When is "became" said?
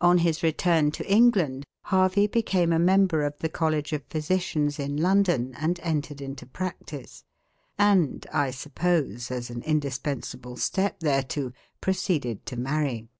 2.26-2.72